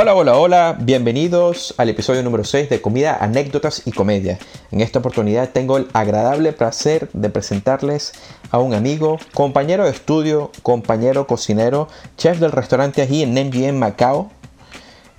[0.00, 4.38] Hola, hola, hola, bienvenidos al episodio número 6 de Comida, Anécdotas y Comedia.
[4.70, 8.12] En esta oportunidad tengo el agradable placer de presentarles
[8.52, 14.30] a un amigo, compañero de estudio, compañero cocinero, chef del restaurante allí en MGM Macao,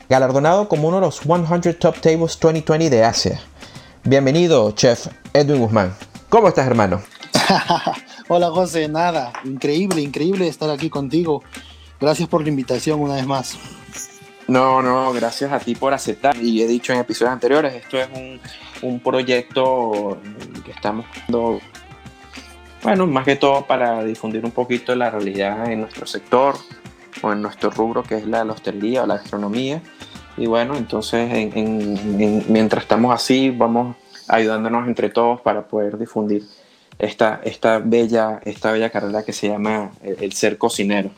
[0.07, 3.41] galardonado como uno de los 100 Top Tables 2020 de Asia.
[4.05, 5.93] Bienvenido, chef Edwin Guzmán.
[6.29, 7.01] ¿Cómo estás, hermano?
[8.29, 11.43] Hola, José, nada, increíble, increíble estar aquí contigo.
[11.99, 13.57] Gracias por la invitación una vez más.
[14.49, 16.35] No, no, gracias a ti por aceptar.
[16.37, 18.09] Y he dicho en episodios anteriores, esto es
[18.81, 20.17] un, proyecto
[20.65, 21.59] que estamos dando,
[22.81, 26.55] bueno, más que todo para difundir un poquito la realidad en nuestro sector
[27.21, 29.83] o en nuestro rubro que es la, hostelería o la gastronomía.
[30.35, 33.97] Y bueno, entonces mientras estamos así, vamos
[34.27, 36.43] ayudándonos entre todos para poder difundir
[36.97, 41.11] esta, esta, bella, esta bella carrera que se llama el, ser cocinero.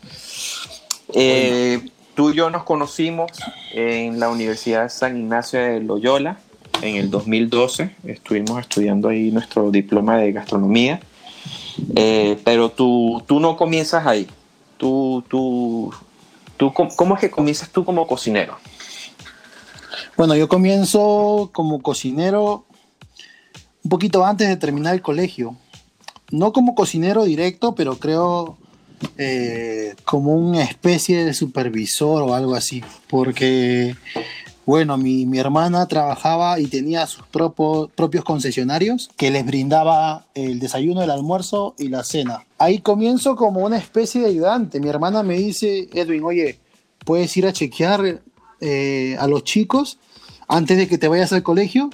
[1.13, 1.81] Eh,
[2.21, 3.31] Tú y yo nos conocimos
[3.73, 6.37] en la Universidad San Ignacio de Loyola
[6.83, 7.95] en el 2012.
[8.03, 11.01] Estuvimos estudiando ahí nuestro diploma de gastronomía.
[11.95, 14.27] Eh, pero tú, tú no comienzas ahí.
[14.77, 15.91] Tú, tú,
[16.57, 18.55] tú, ¿Cómo es que comienzas tú como cocinero?
[20.15, 22.65] Bueno, yo comienzo como cocinero
[23.83, 25.55] un poquito antes de terminar el colegio.
[26.29, 28.59] No como cocinero directo, pero creo
[29.17, 33.95] eh, como una especie de supervisor o algo así, porque,
[34.65, 41.01] bueno, mi, mi hermana trabajaba y tenía sus propios concesionarios que les brindaba el desayuno,
[41.01, 42.45] el almuerzo y la cena.
[42.57, 44.79] Ahí comienzo como una especie de ayudante.
[44.79, 46.59] Mi hermana me dice, Edwin, oye,
[47.05, 48.21] puedes ir a chequear
[48.59, 49.97] eh, a los chicos
[50.47, 51.89] antes de que te vayas al colegio.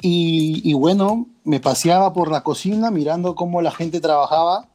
[0.00, 4.68] Y, y, bueno, me paseaba por la cocina mirando cómo la gente trabajaba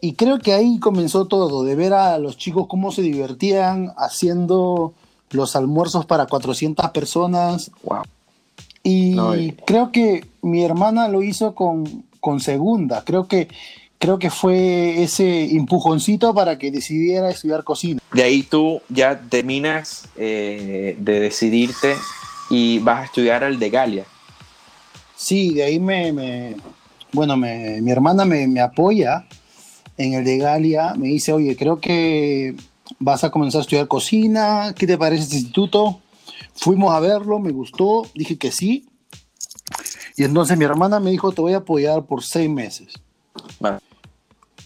[0.00, 4.94] y creo que ahí comenzó todo, de ver a los chicos cómo se divertían haciendo
[5.30, 7.70] los almuerzos para 400 personas.
[7.82, 8.02] Wow.
[8.82, 13.04] Y creo que mi hermana lo hizo con, con segunda.
[13.04, 13.48] Creo que,
[13.98, 18.00] creo que fue ese empujoncito para que decidiera estudiar cocina.
[18.12, 21.94] De ahí tú ya terminas eh, de decidirte
[22.48, 24.04] y vas a estudiar el de Galia.
[25.14, 26.56] Sí, de ahí me, me
[27.12, 29.26] bueno, me, mi hermana me, me apoya
[29.96, 32.56] en el de Galia, me dice, oye, creo que
[32.98, 36.00] vas a comenzar a estudiar cocina, ¿qué te parece este instituto?
[36.54, 38.88] Fuimos a verlo, me gustó, dije que sí.
[40.16, 42.94] Y entonces mi hermana me dijo, te voy a apoyar por seis meses.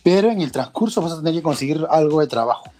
[0.03, 2.71] Pero en el transcurso vas a tener que conseguir algo de trabajo.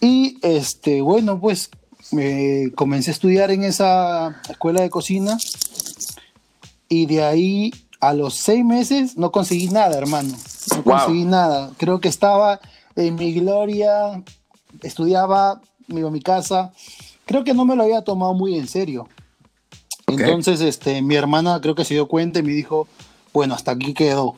[0.00, 1.70] Y este, bueno, pues
[2.12, 5.38] me comencé a estudiar en esa escuela de cocina
[6.88, 10.34] y de ahí a los seis meses no conseguí nada, hermano
[10.70, 11.70] no conseguí nada.
[11.76, 12.60] Creo que estaba
[12.96, 14.22] en mi gloria,
[14.82, 16.72] estudiaba, me iba a mi casa.
[17.26, 19.08] Creo que no me lo había tomado muy en serio.
[20.06, 22.86] Entonces, este, mi hermana creo que se dio cuenta y me dijo,
[23.32, 24.36] bueno, hasta aquí quedó.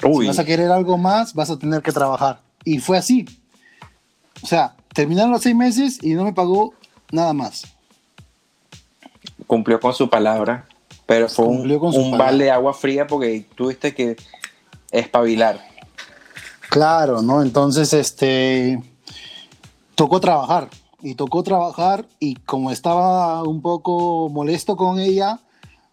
[0.00, 2.40] Si vas a querer algo más, vas a tener que trabajar.
[2.64, 3.26] Y fue así.
[4.42, 6.74] O sea, terminaron los seis meses y no me pagó
[7.10, 7.64] nada más.
[9.46, 10.66] Cumplió con su palabra,
[11.06, 14.16] pero fue un, un balde de agua fría porque tuviste que
[14.98, 15.60] espabilar.
[16.68, 17.42] Claro, ¿no?
[17.42, 18.82] Entonces, este,
[19.94, 20.68] tocó trabajar
[21.02, 25.40] y tocó trabajar y como estaba un poco molesto con ella,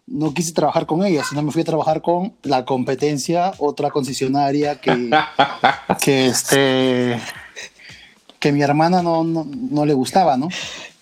[0.06, 4.80] no quise trabajar con ella, sino me fui a trabajar con la competencia, otra concesionaria
[4.80, 5.10] que,
[6.02, 7.20] que este,
[8.38, 10.48] que mi hermana no, no, le gustaba, ¿no?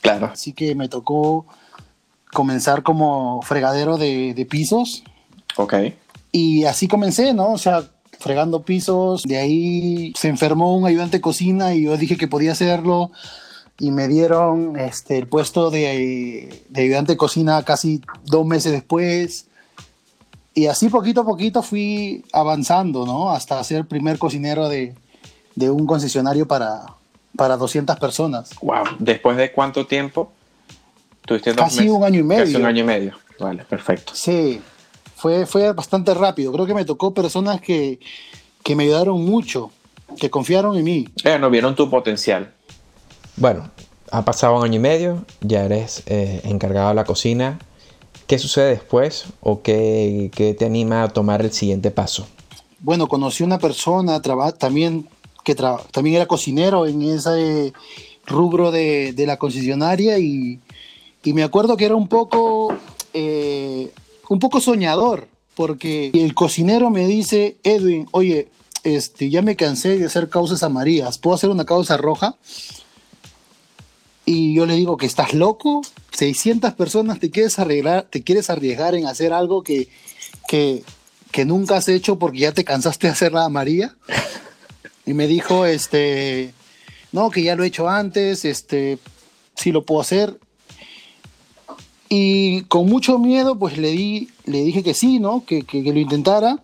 [0.01, 0.31] Claro.
[0.33, 1.47] Así que me tocó
[2.33, 5.03] comenzar como fregadero de, de pisos.
[5.57, 5.75] Ok.
[6.31, 7.53] Y así comencé, ¿no?
[7.53, 7.84] O sea,
[8.22, 9.22] fregando pisos.
[9.25, 13.10] De ahí se enfermó un ayudante de cocina y yo dije que podía hacerlo.
[13.78, 19.47] Y me dieron este, el puesto de, de ayudante de cocina casi dos meses después.
[20.55, 23.31] Y así poquito a poquito fui avanzando, ¿no?
[23.31, 24.94] Hasta ser primer cocinero de,
[25.54, 26.84] de un concesionario para,
[27.37, 28.50] para 200 personas.
[28.60, 28.84] Wow.
[28.99, 30.30] ¿Después de cuánto tiempo?
[31.24, 32.45] ¿Tuviste dos Casi un año y medio.
[32.45, 33.15] Casi un año y medio.
[33.39, 34.13] Vale, perfecto.
[34.15, 34.60] Sí,
[35.22, 36.51] fue, fue bastante rápido.
[36.51, 38.01] Creo que me tocó personas que,
[38.65, 39.71] que me ayudaron mucho,
[40.19, 41.09] que confiaron en mí.
[41.22, 42.53] Eh, no vieron tu potencial.
[43.36, 43.71] Bueno,
[44.10, 47.60] ha pasado un año y medio, ya eres eh, encargado de la cocina.
[48.27, 52.27] ¿Qué sucede después o qué, qué te anima a tomar el siguiente paso?
[52.80, 54.21] Bueno, conocí una persona
[54.59, 55.07] también
[55.45, 57.72] que también era cocinero en ese
[58.27, 60.59] rubro de, de la concesionaria y,
[61.22, 62.74] y, me acuerdo que era un poco
[63.15, 63.92] eh,
[64.33, 68.49] un poco soñador, porque el cocinero me dice, Edwin, oye,
[68.83, 72.37] este, ya me cansé de hacer causas amarillas, ¿puedo hacer una causa roja?
[74.25, 75.83] Y yo le digo que estás loco,
[76.13, 79.89] 600 personas te quieres arriesgar, te quieres arriesgar en hacer algo que,
[80.49, 80.83] que,
[81.31, 83.95] que nunca has hecho porque ya te cansaste de hacer la María.
[85.05, 86.55] Y me dijo, este,
[87.11, 89.01] no, que ya lo he hecho antes, este,
[89.57, 90.39] sí lo puedo hacer.
[92.14, 95.47] Y con mucho miedo, pues le, di, le dije que sí, ¿no?
[95.47, 96.59] Que, que, que lo intentara.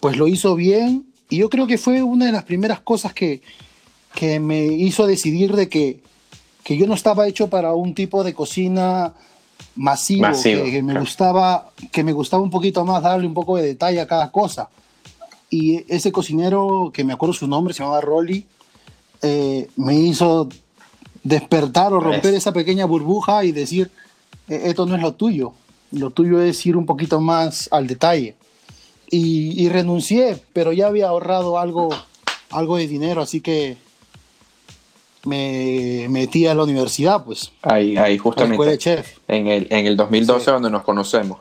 [0.00, 1.06] Pues lo hizo bien.
[1.30, 3.42] Y yo creo que fue una de las primeras cosas que,
[4.12, 6.00] que me hizo decidir de que,
[6.64, 9.14] que yo no estaba hecho para un tipo de cocina
[9.76, 11.04] masivo, Masivo, que, que me claro.
[11.04, 14.68] gustaba que me gustaba un poquito más darle un poco de detalle a cada cosa.
[15.48, 18.44] Y ese cocinero, que me acuerdo su nombre, se llamaba Rolly,
[19.22, 20.48] eh, me hizo
[21.22, 22.38] despertar o romper Es.
[22.38, 24.05] esa pequeña burbuja y decir, "Eh,
[24.48, 25.52] esto no es lo tuyo,
[25.92, 28.34] lo tuyo es ir un poquito más al detalle.
[29.10, 31.90] Y, y renuncié, pero ya había ahorrado algo,
[32.50, 33.76] algo de dinero, así que
[35.24, 39.18] me metí a la universidad, pues, Ahí, ahí escuela de justamente, chef.
[39.28, 40.50] en el, en el 2012 Sí.
[40.50, 41.40] donde nos conocemos.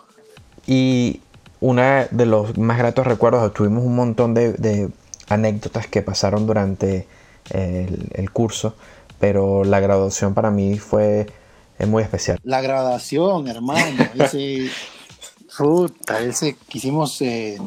[0.66, 1.22] Y
[1.60, 4.90] una de los más gratos recuerdos, tuvimos un montón de, de
[5.28, 7.08] anécdotas que pasaron durante
[7.51, 8.75] el, el curso,
[9.19, 11.28] pero la graduación para mí fue
[11.80, 12.39] eh, muy especial.
[12.44, 14.69] La graduación, hermano, ese,
[15.57, 17.57] puta, ese que hicimos eh,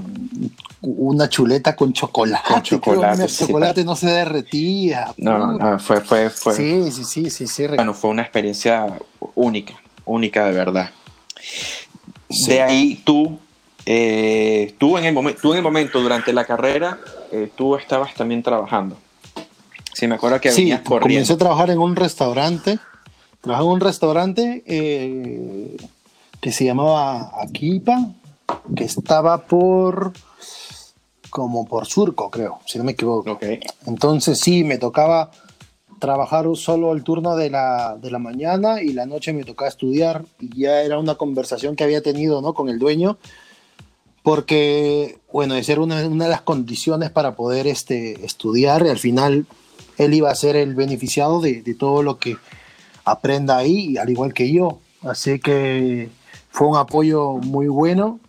[0.80, 2.44] una chuleta con chocolate.
[2.48, 3.46] Con chocolate, El sí.
[3.46, 5.12] chocolate no se derretía.
[5.16, 7.66] No, no, no, fue, fue, fue, Sí, sí, sí, sí, sí.
[7.66, 8.86] bueno, fue una experiencia
[9.34, 9.74] única,
[10.04, 10.90] única de verdad.
[12.30, 12.50] Sí.
[12.52, 13.38] De ahí tú,
[13.86, 16.98] eh, tú, en el tú en el momento durante la carrera,
[17.32, 18.96] eh, tú estabas también trabajando.
[19.94, 21.34] Sí, me acuerdo que Sí, venías comencé corriendo.
[21.34, 22.78] a trabajar en un restaurante.
[23.40, 25.76] Trabajaba en un restaurante eh,
[26.40, 28.12] que se llamaba Aquipa,
[28.74, 30.12] que estaba por
[31.30, 33.32] como por Surco, creo, si no me equivoco.
[33.32, 33.44] Ok.
[33.86, 35.30] Entonces sí, me tocaba
[35.98, 40.24] trabajar solo el turno de la, de la mañana y la noche me tocaba estudiar.
[40.40, 42.54] Y ya era una conversación que había tenido ¿no?
[42.54, 43.18] con el dueño,
[44.22, 48.98] porque, bueno, esa era una, una de las condiciones para poder este, estudiar y al
[48.98, 49.46] final
[49.96, 52.36] él iba a ser el beneficiado de, de todo lo que
[53.10, 54.80] aprenda ahí, al igual que yo.
[55.02, 56.08] Así que
[56.50, 58.20] fue un apoyo muy bueno,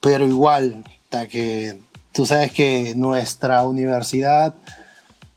[0.00, 1.78] pero igual, hasta que
[2.12, 4.54] tú sabes que nuestra universidad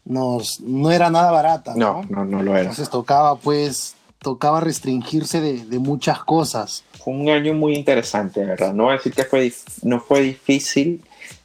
[0.05, 1.73] nos, no era nada barata.
[1.75, 2.61] No, no, no lo era.
[2.61, 6.83] Entonces tocaba pues, tocaba restringirse de, de muchas cosas.
[7.03, 8.73] Fue un año muy interesante, ¿verdad?
[8.73, 9.51] No voy a decir que fue,
[9.83, 11.03] no fue difícil,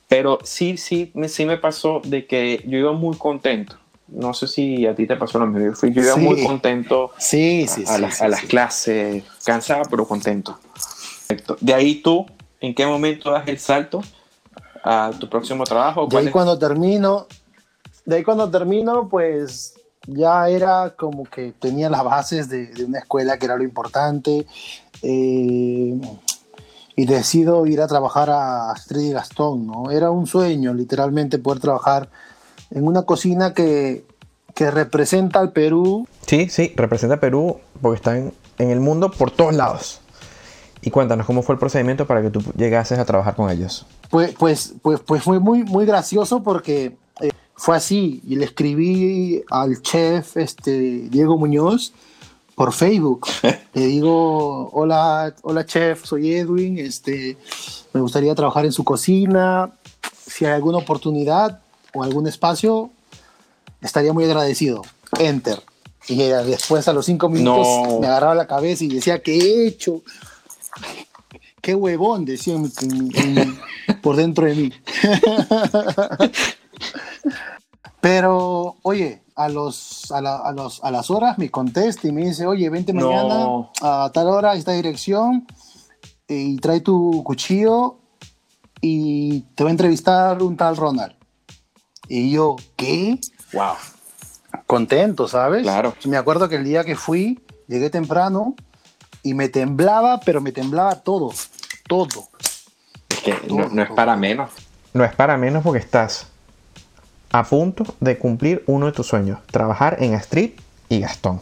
[0.09, 3.77] pero sí, sí, me, sí me pasó de que yo iba muy contento.
[4.09, 5.67] No sé si a ti te pasó lo mismo.
[5.71, 6.21] Yo, fui, yo iba Sí.
[6.21, 10.59] muy contento Sí, sí, a, las, a clases, cansado pero contento.
[11.61, 12.25] De ahí tú,
[12.61, 14.01] ¿en qué momento das el salto
[14.85, 16.03] a tu próximo trabajo?
[16.05, 17.27] De ¿Cuál ahí es- cuando termino,
[18.05, 19.75] de ahí cuando termino, pues
[20.07, 24.47] ya era como que tenía las bases de, de una escuela que era lo importante.
[25.03, 26.01] eh,
[26.99, 29.91] y decido ir a trabajar a Astrid y Gastón, ¿no?
[29.91, 32.09] Era un sueño, literalmente, poder trabajar
[32.71, 34.05] en una cocina que,
[34.55, 36.07] que representa al Perú.
[36.27, 40.01] Sí, sí, representa a Perú porque están en el mundo por todos lados.
[40.83, 43.87] Y cuéntanos cómo fue el procedimiento para que tú llegases a trabajar con ellos.
[44.11, 48.23] Pues, pues, pues, pues fue muy, muy gracioso porque eh, fue así.
[48.27, 51.93] Y le escribí al chef este, Diego Muñoz
[52.55, 53.27] por Facebook.
[53.75, 57.37] le digo, hola, hola chef, soy Edwin, este,
[57.93, 59.73] me gustaría trabajar en su cocina.
[60.27, 61.61] Si hay alguna oportunidad
[61.97, 62.91] o algún espacio,
[63.81, 64.83] estaría muy agradecido.
[65.19, 65.63] Enter.
[66.09, 67.99] Y después a los cinco minutos No.
[68.01, 70.03] me agarraba la cabeza y decía, ¿qué he hecho?
[71.61, 72.71] Qué huevón, decía en
[73.15, 73.59] en
[74.03, 74.73] por dentro de mí.
[78.01, 82.25] Pero, oye, a, los, a, la- a los, a las horas me contesta y me
[82.27, 83.07] dice, oye, vente No.
[83.11, 83.47] mañana
[83.83, 85.47] a tal hora, a esta dirección,
[86.29, 87.97] y trae tu cuchillo
[88.81, 91.16] y te va a entrevistar un tal Ronald.
[92.09, 93.19] Y yo, ¿qué?
[93.53, 93.75] Wow.
[94.67, 95.63] Contento, ¿sabes?
[95.63, 95.95] Claro.
[96.05, 98.55] Me acuerdo que el día que fui, llegué temprano
[99.23, 101.33] y me temblaba, pero me temblaba todo,
[101.89, 102.29] todo.
[103.09, 104.51] Es que no, no es para menos.
[104.93, 106.29] No es para menos porque estás
[107.33, 110.53] a punto de cumplir uno de tus sueños, trabajar en Astrid
[110.89, 111.41] y Gastón.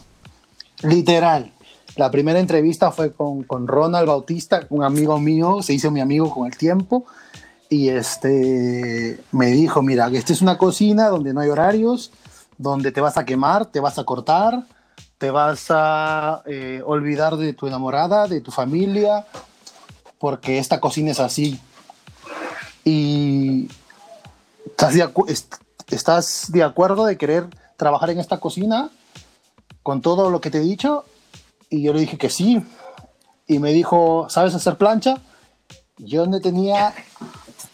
[0.83, 1.53] Literal.
[1.97, 6.31] La primera entrevista fue con, con Ronald Bautista, un amigo mío, se hizo mi amigo
[6.31, 7.07] con el tiempo.
[7.69, 12.13] Y este me dijo: Mira, esta es una cocina donde no hay horarios,
[12.59, 14.65] donde te vas a quemar, te vas a cortar,
[15.19, 19.27] te vas a eh, olvidar de tu enamorada, de tu familia,
[20.19, 21.61] porque esta cocina es así.
[22.85, 23.69] Y
[24.67, 25.09] estás de,
[25.89, 28.91] estás de acuerdo de querer trabajar en esta cocina.
[29.83, 31.05] con todo lo que te he dicho?
[31.69, 32.63] Y yo le dije que sí.
[33.47, 35.19] Y me dijo, ¿sabes hacer plancha?
[35.99, 36.95] Yo no tenía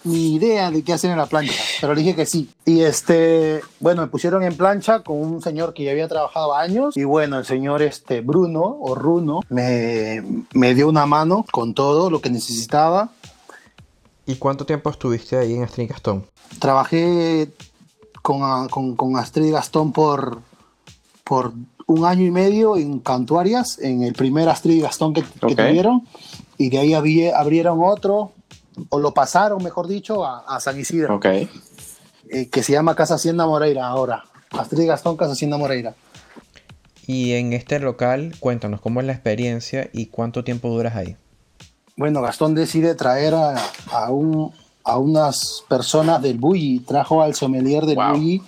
[0.04, 2.48] ni idea de qué hacer en la plancha, pero le dije que sí.
[2.64, 6.96] Y este, bueno, me pusieron en plancha con un señor que ya había trabajado años.
[6.96, 12.10] Y bueno, el señor este, Bruno o Runo me, me dio una mano con todo
[12.10, 13.10] lo que necesitaba.
[14.26, 16.26] ¿Y cuánto tiempo estuviste ahí en Astrid Gastón?
[16.58, 17.50] Trabajé
[18.22, 20.40] con, con, con Astrid Gastón por,
[21.24, 21.52] por
[21.86, 26.06] un año y medio en Cantuarias, en el primer Astrid Gastón que, que tuvieron.
[26.56, 28.32] Y de ahí había, abrieron otro
[28.88, 31.16] o lo pasaron, mejor dicho, a, San Isidro.
[31.16, 31.26] Ok.
[31.26, 34.24] Eh, que se llama Casa Hacienda Moreira ahora.
[34.50, 35.94] Astrid Gastón, Casa Hacienda Moreira.
[37.06, 41.16] Y en este local, cuéntanos cómo es la experiencia y cuánto tiempo duras ahí.
[41.96, 43.56] Bueno, Gastón decide traer a,
[43.90, 44.52] a, un,
[44.84, 46.80] a unas personas del Bulli.
[46.80, 48.42] Trajo al sommelier del Bulli,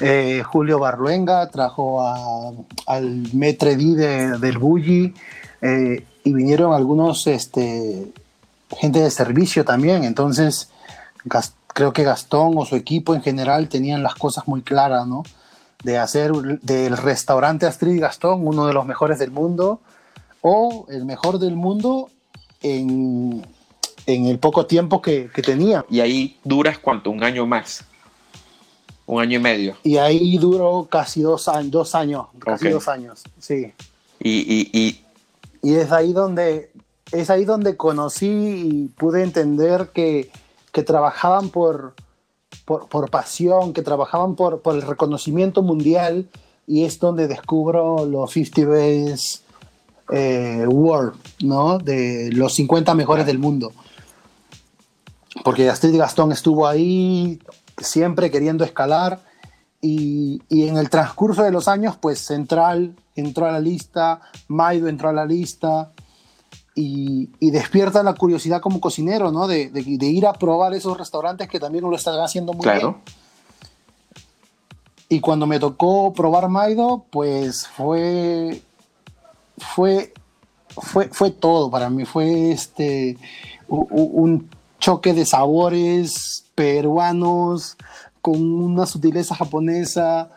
[0.00, 2.52] eh, Julio Barluenga, trajo a,
[2.86, 5.14] al Metre de, del Bulli
[5.62, 8.12] eh, y vinieron algunos este,
[8.70, 10.70] gente de servicio también, entonces
[11.74, 15.24] creo que Gastón o su equipo en general tenían las cosas muy claras, ¿no?
[15.82, 19.80] De hacer del restaurante Astrid Gastón uno de los mejores del mundo
[20.40, 22.10] o el mejor del mundo
[22.62, 23.44] en,
[24.06, 25.84] en el poco tiempo que, que, tenía.
[25.90, 27.84] Y ahí duras cuánto, un año más.
[29.06, 29.76] Un año y medio.
[29.82, 33.72] Y ahí duró casi dos años, dos años, casi dos años, sí.
[34.20, 35.04] Y, y, y,
[35.62, 36.70] y es ahí donde
[37.14, 40.30] es ahí donde conocí y pude entender que,
[40.84, 41.94] trabajaban por,
[42.64, 46.28] por, pasión, que trabajaban por, por, el reconocimiento mundial
[46.66, 49.44] y es donde descubro los 50 Best
[50.10, 51.78] eh, World, ¿no?
[51.78, 53.72] De los 50 mejores del mundo.
[55.44, 57.38] Porque Astrid Gastón estuvo ahí
[57.78, 59.20] siempre queriendo escalar
[59.80, 64.88] y, y, en el transcurso de los años, pues Central entró a la lista, Maido
[64.88, 65.92] entró a la lista,
[66.74, 69.46] y, despierta la curiosidad como cocinero, ¿no?
[69.46, 72.96] De, de, ir a probar esos restaurantes que también lo están haciendo muy bien.
[75.08, 78.62] Y cuando me tocó probar Maido, pues fue,
[79.58, 80.12] fue,
[80.76, 82.04] fue, fue todo para mí.
[82.04, 83.16] Fue este,
[83.68, 84.48] un
[84.80, 87.76] choque de sabores peruanos
[88.20, 90.30] con una sutileza japonesa.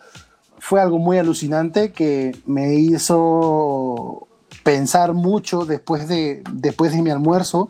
[0.60, 4.27] Fue algo muy alucinante que me hizo
[4.68, 7.70] pensar mucho después de, después de mi almuerzo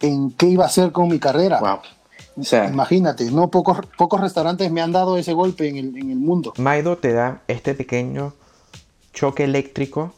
[0.00, 1.80] en qué iba a hacer con mi carrera.
[2.36, 6.10] O sea, Imagínate, no pocos, pocos restaurantes me han dado ese golpe en el, en
[6.10, 6.52] el mundo.
[6.58, 8.34] Maido te da este pequeño
[9.14, 10.12] choque eléctrico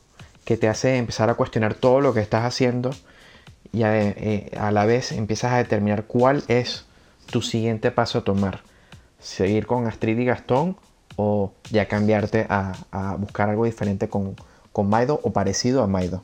[0.45, 2.91] que te hace empezar a cuestionar todo lo que estás haciendo
[3.73, 6.87] y a, eh, a, la vez empiezas a determinar cuál es
[7.27, 8.63] tu siguiente paso a tomar.
[9.21, 10.77] Seguir con Astrid y Gastón
[11.15, 14.35] o ya cambiarte a, a buscar algo diferente con,
[14.73, 16.23] con Maido o parecido a Maido.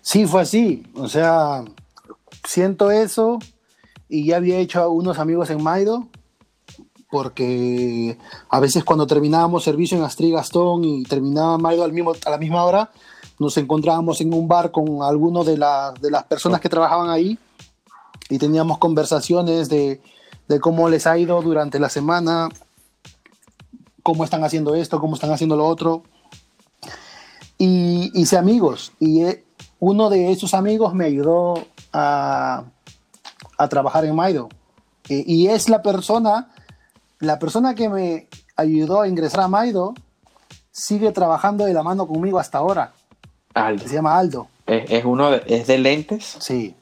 [0.00, 0.84] Sí, fue así.
[0.94, 1.64] O sea,
[2.46, 3.38] siento eso
[4.08, 6.06] y ya había hecho a unos amigos en Maido
[7.10, 8.18] porque
[8.48, 12.38] a veces cuando terminábamos servicio en Astrid Gastón y terminaba Maido al mismo, a la
[12.38, 12.90] misma hora,
[13.38, 17.38] nos encontrábamos en un bar con algunos de, de las personas que trabajaban ahí
[18.28, 20.00] y teníamos conversaciones de,
[20.48, 22.48] de cómo les ha ido durante la semana,
[24.02, 26.02] cómo están haciendo esto, cómo están haciendo lo otro
[27.58, 28.92] y hice amigos.
[28.98, 29.44] Y eh,
[29.78, 32.64] uno de esos amigos me ayudó a,
[33.58, 34.48] a trabajar en Maido.
[35.08, 36.52] y es la persona,
[37.20, 39.94] la persona que me ayudó a ingresar a Maido,
[40.70, 42.92] sigue trabajando de la mano conmigo hasta ahora.
[43.54, 43.88] Aldo.
[43.88, 44.48] Se llama Aldo.
[44.66, 46.36] ¿Es, uno de, ¿Es de lentes?
[46.40, 46.74] Sí.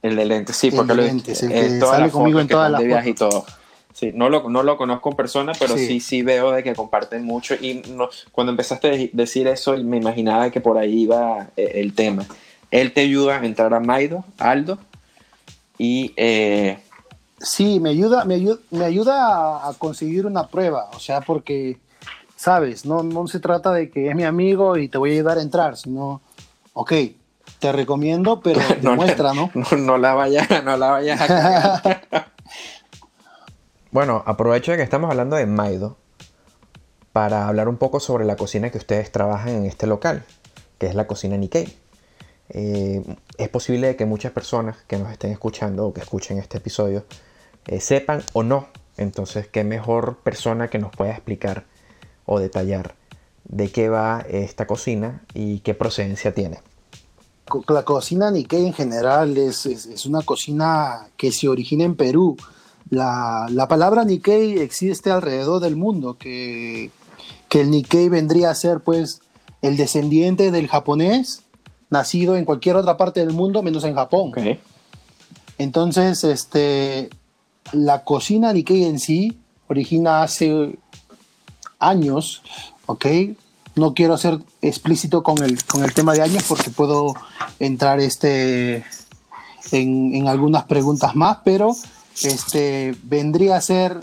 [0.00, 3.06] El de lentes, sí, porque el de lentes, el que sale conmigo en todas las
[3.06, 3.44] y todo.
[3.92, 6.00] Sí, no lo, no lo conozco en persona, pero sí.
[6.00, 7.54] sí, veo de que comparten mucho.
[7.54, 11.94] Y no, cuando empezaste a decir eso, me imaginaba que por ahí iba eh, el
[11.94, 12.26] tema.
[12.70, 14.78] Él te ayuda a entrar a Maido, Aldo,
[15.78, 16.12] y...
[16.16, 16.78] Eh...
[17.38, 21.80] Sí, me ayuda, me ayuda, me ayuda a, conseguir una prueba, o sea, porque,
[22.36, 25.38] sabes, no, no se trata de que es mi amigo y te voy a ayudar
[25.38, 26.20] a entrar, sino,
[26.72, 26.92] ok,
[27.58, 29.50] te recomiendo, pero demuestra, ¿no?
[29.54, 32.32] No, no la vayas, no la vayas a
[33.92, 35.98] Bueno, aprovecho de que estamos hablando de Maido
[37.12, 40.24] para hablar un poco sobre la cocina que ustedes trabajan en este local,
[40.78, 41.76] que es la cocina Nikkei.
[42.48, 43.04] Eh,
[43.36, 47.04] es posible que muchas personas que nos estén escuchando o que escuchen este episodio
[47.66, 48.68] eh, sepan o no.
[48.96, 51.66] Entonces, ¿qué mejor persona que nos pueda explicar
[52.24, 52.94] o detallar
[53.44, 56.62] de qué va esta cocina y qué procedencia tiene?
[57.68, 62.38] La cocina Nikkei en general es, es, es una cocina que se origina en Perú
[62.90, 66.90] la, la, palabra Nikkei existe alrededor del mundo, que
[67.52, 69.20] que el Nikkei vendría a ser pues
[69.60, 71.42] el descendiente del japonés
[71.90, 74.32] nacido en cualquier otra parte del mundo menos en Japón.
[75.58, 77.10] Entonces, este,
[77.72, 79.36] la cocina Nikkei en sí
[79.68, 80.78] origina hace
[81.78, 82.40] años,
[82.86, 83.04] ¿ok?
[83.74, 87.12] No quiero ser explícito con el, con el tema de años porque puedo
[87.58, 88.82] entrar este,
[89.72, 91.76] en, en algunas preguntas más, pero
[92.22, 94.00] este, vendría a ser,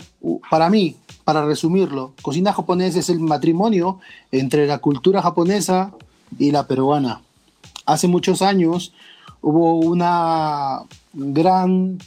[0.50, 4.00] para mí, para resumirlo, cocina japonesa es el matrimonio
[4.32, 5.92] entre la cultura japonesa
[6.38, 7.22] y la peruana.
[7.86, 8.92] Hace muchos años
[9.42, 10.80] hubo una
[11.12, 11.98] gran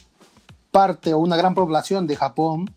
[0.70, 2.70] parte o una gran población de Japón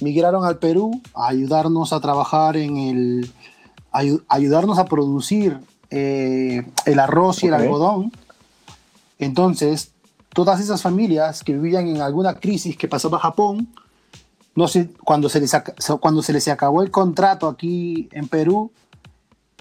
[0.00, 3.32] migraron al Perú a ayudarnos a trabajar en el,
[4.28, 5.58] ayudarnos a producir
[5.90, 8.12] eh, el arroz y el algodón.
[9.18, 9.92] Entonces,
[10.38, 13.74] todas esas familias que vivían en alguna crisis que pasaba Japón,
[14.54, 15.50] no sé, cuando se les,
[15.98, 18.70] cuando se les acabó el contrato aquí en Perú,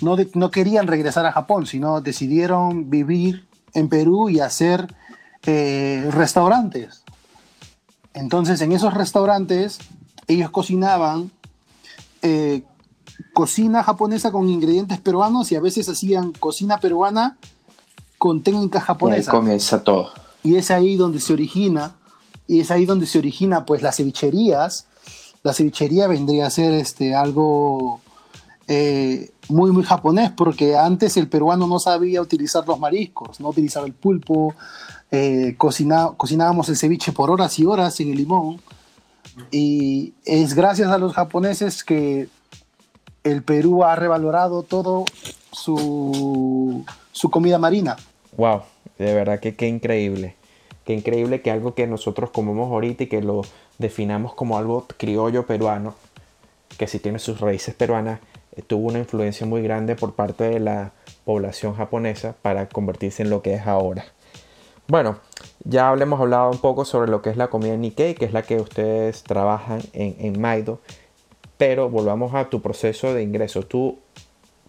[0.01, 4.93] no, no querían regresar a Japón, sino decidieron vivir en Perú y hacer
[5.48, 7.01] eh, restaurantes.
[8.13, 9.79] Entonces, en esos restaurantes,
[10.27, 11.31] ellos cocinaban
[12.22, 12.62] eh,
[13.34, 17.39] cocina japonesa con ingredientes peruanos y a veces hacían cocina peruana
[18.19, 19.34] con técnicas japonesas.
[19.34, 20.26] Y comienza todo.
[20.48, 21.98] Y es ahí donde se origina
[22.48, 24.88] y es ahí donde se origina pues las cevicherías.
[25.44, 28.00] La cevichería vendría a ser este, algo
[28.70, 33.88] eh, muy, muy japonés, porque antes el peruano no sabía utilizar los mariscos, no utilizaba
[33.88, 34.56] el pulpo,
[35.12, 38.62] eh, cocinábamos el ceviche por horas y horas en el limón.
[39.51, 42.30] Y es gracias a los japoneses que
[43.25, 45.04] el Perú ha revalorado todo
[45.51, 47.98] su, su comida marina.
[48.38, 48.62] Wow,
[48.98, 50.36] de verdad que qué increíble.
[50.86, 53.42] Qué increíble que algo que nosotros comemos ahorita y que lo
[53.77, 55.96] definamos como algo criollo peruano,
[56.77, 58.22] que sí tiene sus raíces peruanas,
[58.56, 60.94] eh, tuvo una influencia muy grande por parte de la
[61.25, 64.06] población japonesa para convertirse en lo que es ahora.
[64.88, 65.19] Bueno,
[65.65, 68.43] ya hemos hablado un poco sobre lo que es la comida Nikkei, que es la
[68.43, 70.80] que ustedes trabajan en, en Maido,
[71.58, 73.63] pero volvamos a tu proceso de ingreso.
[73.63, 74.00] Tú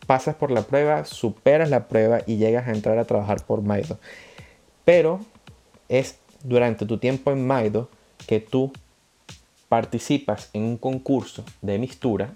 [0.09, 3.99] pasas por la prueba, superas la prueba y llegas a entrar a trabajar por Maido.
[4.89, 5.21] Pero
[5.91, 7.91] es durante tu tiempo en Maido
[8.27, 8.73] que tú
[9.69, 12.33] participas en un concurso de mistura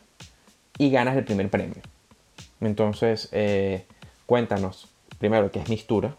[0.77, 1.81] y ganas el primer premio.
[2.61, 3.87] Entonces, eh,
[4.27, 4.87] cuéntanos
[5.19, 6.15] primero qué es mistura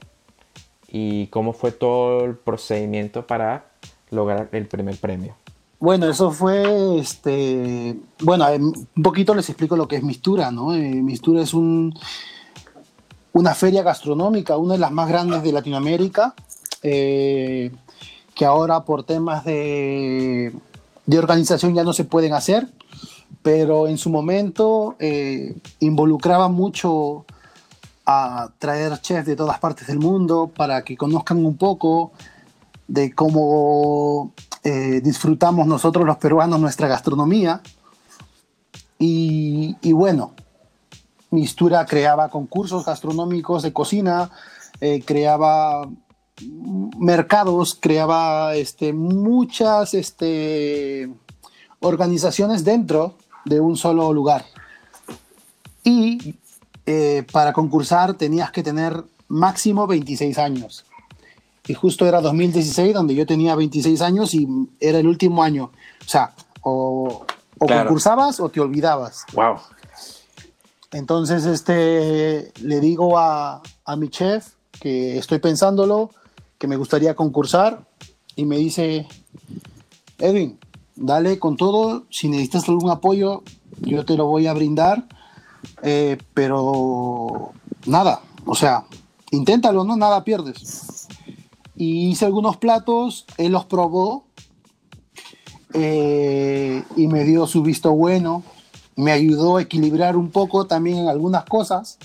[0.87, 3.67] y cómo fue todo el procedimiento para
[4.09, 5.35] lograr el primer premio.
[5.79, 10.73] Bueno, eso fue, este, bueno, un poquito les explico lo que es Mistura, ¿no?
[10.73, 11.93] Eh, mistura es un,
[13.33, 16.33] una feria gastronómica, una de las más grandes de Latinoamérica,
[16.81, 17.71] eh,
[18.35, 20.53] que ahora por temas de,
[21.17, 22.67] organización ya no se pueden hacer,
[23.41, 27.25] pero en su momento eh, involucraba mucho
[28.05, 32.11] a traer chefs de todas partes del mundo para que conozcan un poco
[32.87, 37.61] de cómo eh, disfrutamos nosotros los peruanos nuestra gastronomía.
[39.05, 40.31] Y, bueno,
[41.33, 44.29] Mistura creaba concursos gastronómicos de cocina,
[45.05, 45.87] creaba
[46.99, 51.09] mercados, creaba este, muchas este,
[51.79, 53.15] organizaciones dentro
[53.45, 54.45] de un solo lugar.
[55.83, 56.35] Y
[56.85, 60.85] eh, para concursar tenías que tener máximo 26 años.
[61.67, 64.47] Y justo era 2016 donde yo tenía 26 años y
[64.79, 65.71] era el último año.
[66.05, 67.25] O sea, o,
[67.57, 69.25] concursabas o te olvidabas.
[69.33, 69.57] Wow.
[70.93, 76.11] Entonces, este, le digo a, a mi chef que estoy pensándolo,
[76.57, 77.85] que me gustaría concursar
[78.35, 79.07] y me dice,
[80.19, 80.59] Edwin,
[80.95, 83.43] dale con todo, si necesitas algún apoyo,
[83.81, 85.07] yo te lo voy a brindar,
[85.81, 87.51] eh, pero
[87.85, 88.85] nada, o sea,
[89.31, 89.97] inténtalo, ¿no?
[89.97, 91.07] Nada pierdes.
[91.75, 94.25] Y hice algunos platos, él los probó
[95.73, 98.43] eh, y me dio su visto bueno,
[98.95, 101.97] me ayudó a equilibrar un poco también en algunas cosas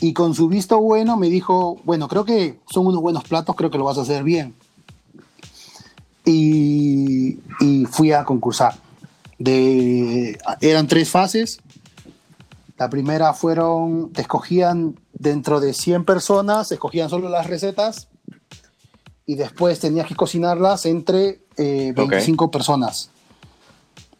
[0.00, 3.70] y con su visto bueno me dijo, bueno, creo que son unos buenos platos, creo
[3.70, 4.54] que lo vas a hacer bien.
[6.24, 7.38] Y,
[7.90, 8.74] fui a concursar.
[9.38, 11.60] De, eran tres fases.
[12.78, 18.08] La primera fueron, te escogían dentro de 100 personas, escogían solo las recetas
[19.26, 23.10] y después tenías que cocinarlas entre 25 eh, personas.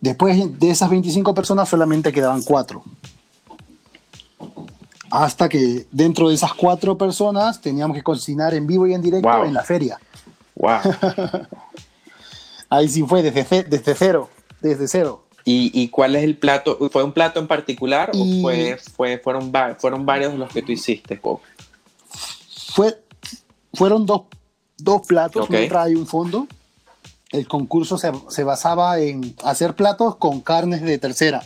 [0.00, 2.82] Después de esas 25 personas solamente quedaban cuatro
[5.10, 9.44] hasta que dentro de esas cuatro personas teníamos que cocinar en vivo y en directo
[9.44, 9.98] en la feria.
[10.54, 10.78] Wow.
[12.70, 15.24] Ahí sí fue desde, desde cero, desde cero.
[15.44, 16.78] ¿Y, cuál es el plato?
[16.92, 21.20] ¿Fue un plato en particular o fue, fue, fueron, fueron varios los que tú hiciste,
[22.72, 23.02] Fue,
[23.74, 24.26] fueron dos,
[25.08, 26.46] platos, un y un fondo.
[27.30, 31.44] El concurso se, se, basaba en hacer platos con carnes de tercera,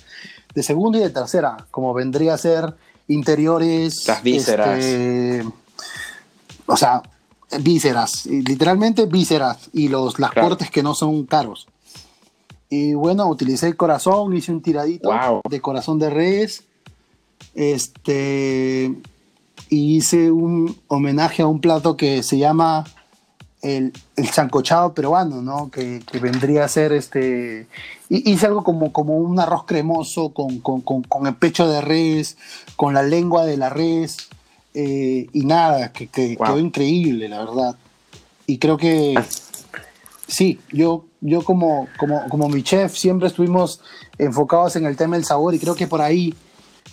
[0.55, 2.75] de segunda y de tercera, como vendría a ser
[3.09, 4.07] interiores.
[4.09, 4.79] Las vísceras.
[4.79, 5.45] Este,
[6.67, 7.03] o sea,
[7.61, 11.67] vísceras, literalmente vísceras y los, las cortes que no son caros.
[12.71, 15.11] Y bueno, utilicé el corazón, hice un tiradito
[15.49, 16.65] de corazón de res.
[17.55, 18.95] Este.
[19.69, 22.85] Y hice un homenaje a un plato que se llama
[23.65, 25.71] el, el sancochado peruano, ¿no?
[25.71, 27.67] Que, vendría a ser este.
[28.11, 32.37] Hice algo como, como un arroz cremoso con, el pecho de res,
[32.77, 34.29] con la lengua de la res.
[34.75, 37.77] Eh, y nada, que, quedó increíble, la verdad.
[38.47, 39.15] Y creo que
[40.27, 43.81] sí, yo, yo como, como, como mi chef siempre estuvimos
[44.19, 46.35] enfocados en el tema del sabor y creo que por ahí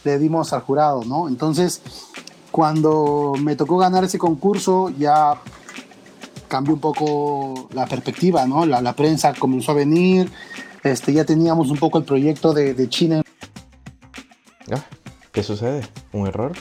[0.05, 1.27] le dimos al jurado, ¿no?
[1.27, 1.81] Entonces,
[2.49, 5.41] cuando me tocó ganar ese concurso, ya
[6.51, 8.65] cambió un poco la perspectiva, ¿no?
[8.65, 10.29] La, prensa comenzó a venir,
[10.83, 13.21] este, ya teníamos un poco el proyecto de, China.
[14.69, 14.83] Ah,
[15.31, 15.87] ¿Qué sucede?
[16.11, 16.51] ¿Un error?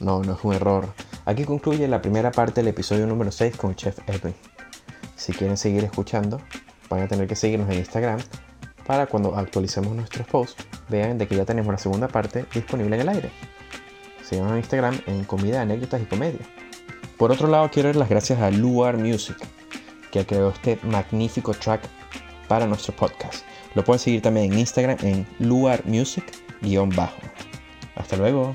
[0.00, 0.94] No, no es un error.
[1.26, 4.34] Aquí concluye la primera parte del episodio número 6 con Chef Edwin.
[5.14, 6.40] Si quieren seguir escuchando,
[6.88, 8.20] van a tener que seguirnos en Instagram
[8.86, 13.02] para cuando actualicemos nuestros posts, vean de que ya tenemos la segunda parte disponible en
[13.02, 13.30] el aire.
[14.22, 16.40] Síganos en Instagram en Comida, Anécdotas y Comedia.
[17.18, 19.36] Por otro lado, quiero dar las gracias a Luar Music,
[20.12, 21.82] que creado este magnífico track
[22.46, 23.44] para nuestro podcast.
[23.74, 27.18] Lo pueden seguir también en Instagram en Luar Music-bajo.
[27.96, 28.54] Hasta luego.